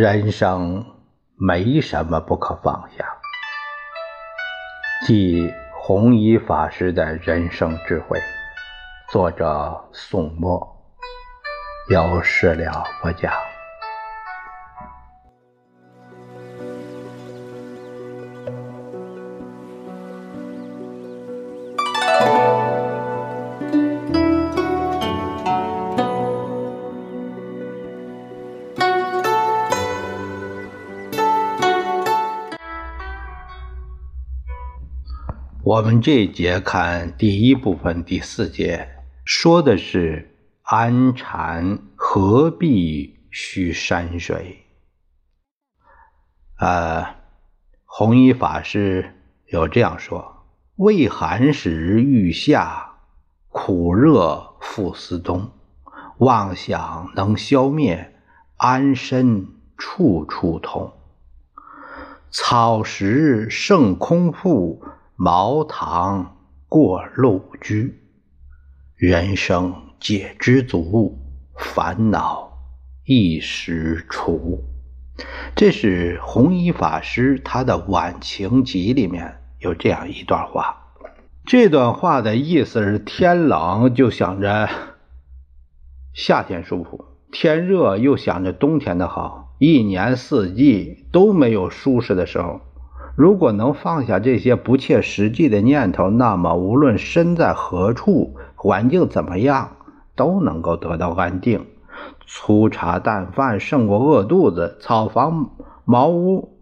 [0.00, 0.84] 人生
[1.34, 3.04] 没什么不可放下。
[5.04, 8.16] 即弘一法师的人生智慧，
[9.10, 10.64] 作者宋墨，
[11.90, 13.47] 有事了不讲。
[35.68, 38.88] 我们这一节看第一部分第四节，
[39.26, 44.64] 说的是安禅何必须山水？
[46.58, 47.16] 呃，
[47.84, 49.14] 弘一法师
[49.48, 52.92] 有这样说：畏寒时欲夏，
[53.50, 55.50] 苦热复思冬。
[56.16, 58.14] 妄想能消灭，
[58.56, 60.94] 安身处处通。
[62.30, 64.82] 草食胜空腹。
[65.20, 66.36] 茅堂
[66.68, 67.98] 过路居，
[68.94, 71.18] 人生皆知足，
[71.56, 72.52] 烦恼
[73.04, 74.62] 一时除。
[75.56, 80.94] 这是弘一法师他的晚晴集里面有这样一段话。
[81.44, 84.68] 这段话的意思是：天冷就想着
[86.14, 92.60] 夏天舒服，天热又想着冬天的好，一年四季都没有舒适的时候。
[93.18, 99.72] 如果能放下这些不切实际的念头，那么无论身在何处，环境怎么样，
[100.14, 101.66] 都能够得到安定。
[102.28, 105.50] 粗茶淡饭胜过饿肚子，草房
[105.84, 106.60] 茅屋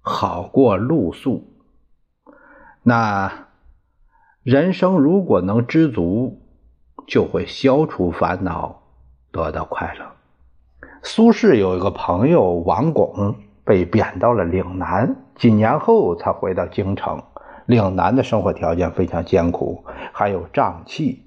[0.00, 1.52] 好过露宿。
[2.82, 3.46] 那
[4.42, 6.42] 人生如果能知足，
[7.06, 8.82] 就会消除烦恼，
[9.30, 10.04] 得到快乐。
[11.04, 13.36] 苏轼有一个朋友王巩。
[13.64, 17.22] 被贬到了岭南，几年后才回到京城。
[17.66, 21.24] 岭南的生活条件非常艰苦，还有瘴气。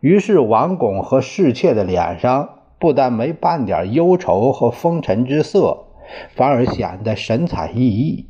[0.00, 2.48] 于是王巩和侍妾的脸上
[2.78, 5.84] 不但没半点忧愁和风尘之色，
[6.34, 8.24] 反而显得神采奕奕，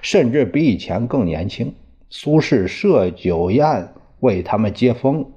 [0.00, 1.74] 甚至比以前更年轻。
[2.08, 3.88] 苏轼设酒宴
[4.20, 5.32] 为他们接风，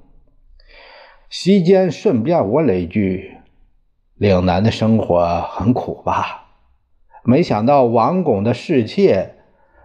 [1.28, 3.36] 席间顺便问了一句
[4.16, 6.38] ：“岭南的生活很苦吧？”
[7.24, 9.36] 没想到王巩的侍妾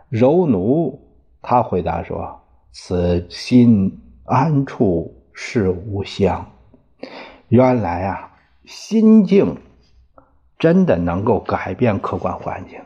[0.09, 1.01] 柔奴，
[1.43, 2.41] 他回答说
[2.73, 6.47] ：“此心安处是吾乡。”
[7.49, 8.31] 原来啊，
[8.65, 9.57] 心境
[10.57, 12.79] 真的能够改变客观环境。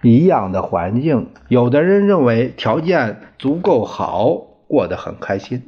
[0.00, 4.32] 一样的环境，有的人认为条件足够好，
[4.68, 5.58] 过得很开心；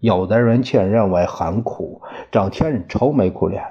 [0.00, 3.64] 有的人却认为很苦，整天愁眉苦脸。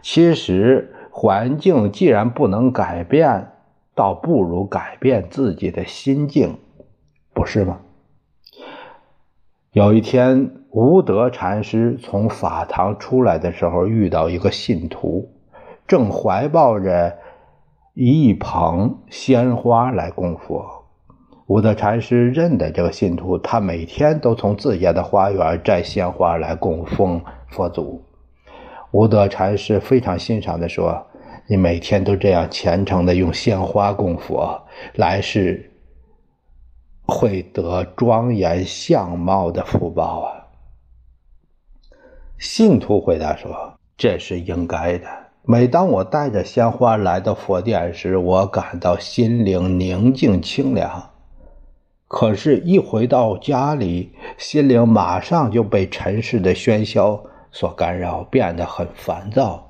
[0.00, 0.94] 其实。
[1.18, 3.52] 环境既然不能改变，
[3.94, 6.58] 倒不如改变自己的心境，
[7.32, 7.78] 不是吗？
[9.72, 15.30] 有一天，无德禅师从法堂出来的时候，遇到一个信徒，
[15.86, 17.16] 正怀抱着
[17.94, 20.84] 一捧鲜花来供佛。
[21.46, 28.02] 无德禅师认得这个信徒，他每天都从自家的花园摘鲜花来供奉佛祖。
[28.96, 31.06] 无德禅师非常欣赏的说
[31.48, 35.70] ：“你每天都这样虔诚的用鲜花供佛，来世
[37.04, 40.48] 会得庄严相貌的福报啊！”
[42.40, 45.06] 信徒回答说：“这是应该的。
[45.42, 51.10] 每当我带着鲜花来到佛殿时，我感到心灵宁静清凉；
[52.08, 57.22] 可是，一回到家里，心灵马上就被尘世的喧嚣。”
[57.58, 59.66] 所干扰，变得很烦躁。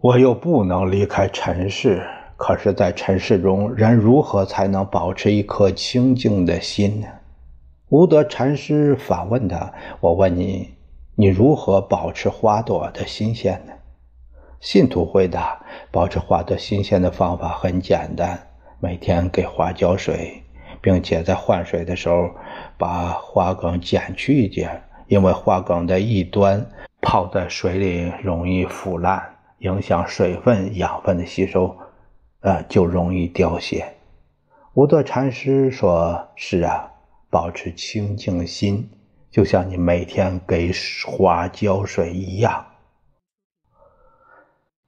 [0.00, 2.04] 我又不能离开尘世，
[2.36, 7.06] 可是，在尘世中，人如何才能保持一颗清净的心呢？
[7.90, 10.74] 无德禅师反问他：“我问你，
[11.14, 13.72] 你如何保持花朵的新鲜呢？”
[14.58, 18.48] 信徒回答：“保持花朵新鲜的方法很简单，
[18.80, 20.42] 每天给花浇水，
[20.80, 22.28] 并且在换水的时候
[22.76, 26.64] 把花梗剪去一点，因为花梗的一端。”
[27.00, 31.74] 泡在水里容易腐烂，影响水分、养分的吸收，
[32.40, 33.94] 呃，就容易凋谢。
[34.74, 36.90] 无德禅师说：“是啊，
[37.30, 38.90] 保持清净心，
[39.30, 40.72] 就像你每天给
[41.06, 42.66] 花浇水一样，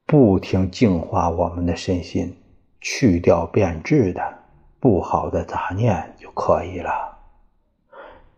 [0.05, 2.37] 不停净化我们的身心，
[2.81, 4.21] 去掉变质的
[4.81, 7.10] 不好的杂念就可以了。”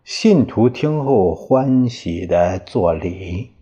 [0.05, 3.53] 信徒听后欢喜的作礼。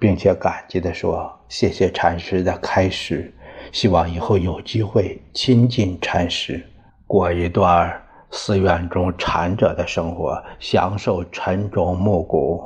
[0.00, 3.34] 并且感激的说：“谢谢禅师的开示，
[3.72, 6.64] 希望以后有机会亲近禅师，
[7.04, 8.00] 过一段
[8.30, 12.64] 寺院中禅者的生活，享受晨钟暮鼓、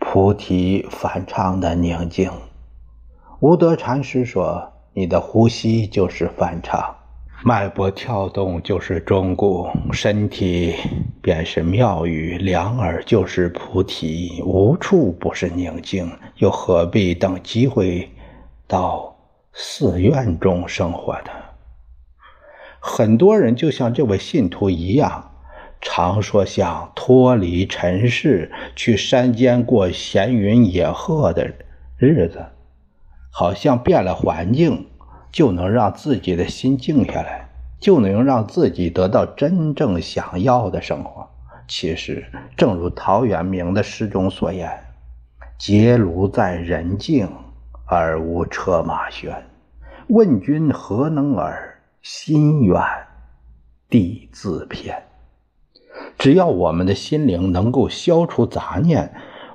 [0.00, 2.28] 菩提梵唱的宁静。
[3.38, 6.92] 无德禅师说：“你的呼吸就是梵唱。”
[7.46, 10.76] 脉搏跳动就是钟鼓，身体
[11.20, 18.10] 便是庙宇，两耳就是菩提，无处不是宁静，又何必等机会
[18.66, 19.14] 到
[19.52, 21.30] 寺院中生活的？
[22.80, 25.32] 很多人就像这位信徒一样，
[25.82, 31.52] 常说想脱离尘世，去山间过闲云野鹤的
[31.98, 32.42] 日子，
[33.30, 34.86] 好像变了环境。
[35.34, 37.48] 就能让自己的心静下来，
[37.80, 41.28] 就能让自己得到真正想要的生活。
[41.66, 42.24] 其实，
[42.56, 44.70] 正如陶渊明的诗中所言
[45.58, 47.28] ：“结庐在人境，
[47.84, 49.34] 而无车马喧。
[50.06, 51.80] 问君何能尔？
[52.00, 52.80] 心远
[53.88, 55.02] 地自偏。”
[56.16, 59.12] 只要我们的心灵能够消除杂念，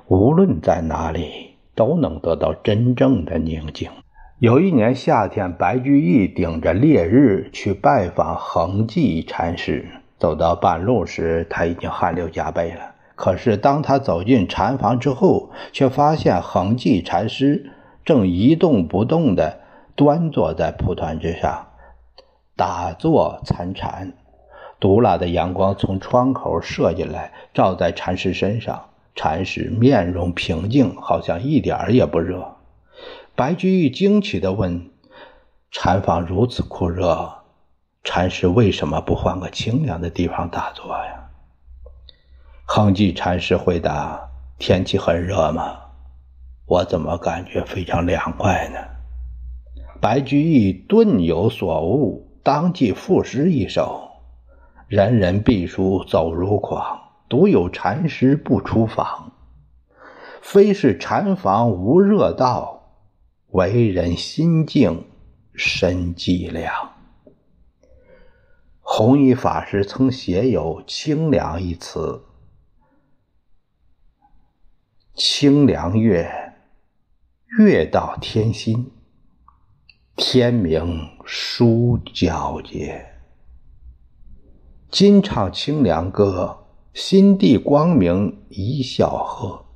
[0.08, 3.90] 无论在哪里，都能得到真正的宁静。
[4.40, 9.84] 有一年夏天，白居易顶着烈日去拜访恒济禅师。
[10.18, 12.94] 走到半路时，他已经汗流浃背了。
[13.14, 17.70] 可是，当他走进禅房之后，却发现恒济禅师
[18.02, 19.58] 正一动不动地
[19.94, 21.66] 端坐在蒲团之上，
[22.56, 24.14] 打坐参禅。
[24.78, 28.86] 毒辣的阳光从窗口射进来，照在禅师身上。
[29.14, 32.56] 禅师面容平静，好像一点儿也不热。
[33.40, 34.90] 白居易惊奇地问
[35.72, 37.38] ：“禅房如此酷热，
[38.04, 41.30] 禅师为什么不换个清凉的地方打坐呀？”
[42.68, 44.28] 恒寂禅师回答
[44.60, 45.78] ：“天气很热吗？
[46.66, 48.78] 我怎么感觉非常凉快呢？”
[50.02, 54.10] 白居易顿有所悟，当即赋诗一首
[54.86, 59.32] ：“人人避暑走如狂，独有禅师不出房。
[60.42, 62.76] 非是禅房无热道。”
[63.52, 65.06] 为人心静，
[65.54, 66.92] 身寂凉。
[68.80, 72.22] 弘一法师曾写有“清凉”一词。
[75.14, 76.54] 清凉月，
[77.58, 78.92] 月到天心，
[80.14, 83.04] 天明书皎洁。
[84.90, 89.66] 今唱清凉歌，心地光明一笑呵。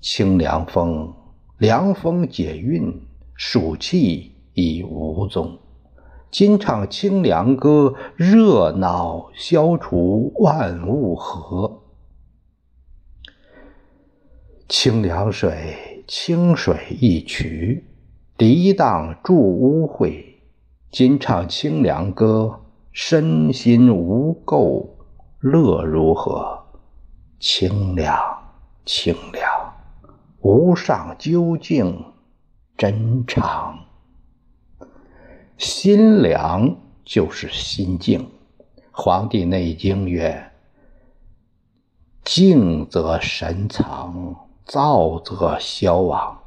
[0.00, 1.14] 清凉风。
[1.64, 3.00] 凉风解韵，
[3.34, 5.58] 暑气已无踪。
[6.30, 11.80] 今唱清凉歌，热闹消除万物和。
[14.68, 17.82] 清凉水，清水一渠，
[18.36, 20.22] 涤荡诸污秽。
[20.90, 22.60] 今唱清凉歌，
[22.92, 24.86] 身心无垢，
[25.40, 26.62] 乐如何？
[27.40, 28.20] 清凉，
[28.84, 29.53] 清凉。
[30.44, 32.04] 无上究竟
[32.76, 33.78] 真常，
[35.56, 38.20] 心凉就是心静。
[38.92, 40.50] 《黄帝内经》曰
[42.22, 46.38] ：“静则神藏，躁则消亡。”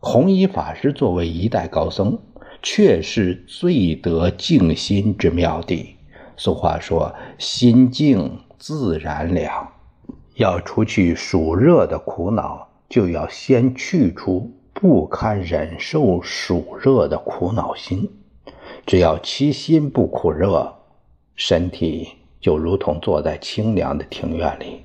[0.00, 2.18] 弘一法师作为一代高僧，
[2.62, 5.96] 却是最得静心之妙地。
[6.38, 9.68] 俗话说：“心静自然凉。”
[10.36, 12.68] 要除去暑热的苦恼。
[12.92, 18.10] 就要先去除不堪忍受暑热的苦恼心，
[18.84, 20.70] 只要其心不苦热，
[21.34, 22.06] 身体
[22.38, 24.84] 就如同坐在清凉的庭院里。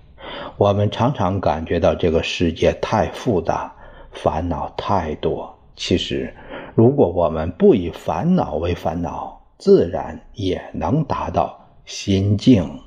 [0.56, 3.76] 我们常常感觉到这个世界太复杂，
[4.14, 5.54] 烦恼太多。
[5.76, 6.34] 其实，
[6.76, 12.80] 如果我们不以烦恼为烦恼，自然也能达到心静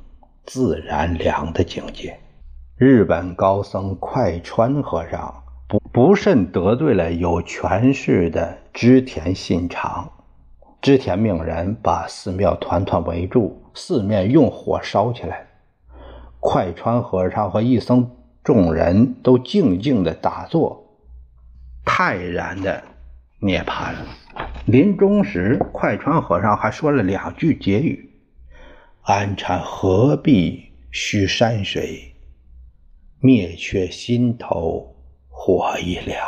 [0.46, 2.18] 自然凉的境界。
[2.80, 10.10] 日本高僧快川和尚不不慎得罪了有权势的织田信长，
[10.80, 15.46] 织田命人把寺庙团团围住，四面用火烧起来。
[16.40, 18.10] 快川和尚和一僧
[18.42, 20.82] 众人都静静的打坐，
[21.84, 22.82] 泰然的
[23.40, 23.92] 涅槃。
[24.64, 28.10] 临终时，快川和尚还说了两句结语
[29.04, 32.06] ：“安禅何必须山水。”
[33.20, 34.94] 灭却心头
[35.28, 36.18] 火一凉。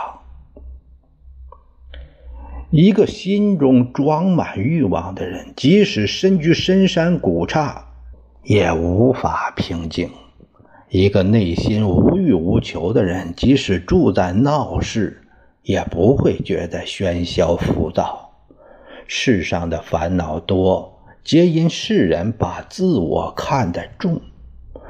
[2.71, 7.87] 一个心中装满欲望的人，即使身居深山古刹，
[8.45, 10.09] 也无法平静；
[10.89, 15.23] 一个内心无欲无求的人，即使住在闹市，
[15.63, 18.33] 也不会觉得喧嚣浮躁。
[19.07, 24.21] 世上的烦恼多，皆因世人把自我看得重，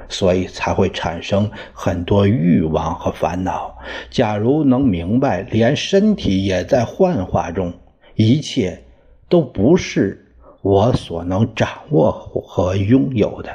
[0.08, 3.76] 所以才会产生很多欲望和烦恼。
[4.10, 7.72] 假如能明白，连身体也在幻化中，
[8.14, 8.82] 一切
[9.28, 13.50] 都不是我所能掌握和拥有的，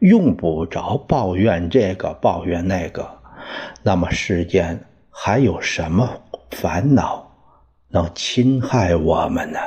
[0.00, 3.08] 用不着抱怨这个抱怨那个，
[3.82, 6.08] 那么世间还有什么
[6.50, 7.30] 烦恼
[7.88, 9.58] 能侵害我们呢？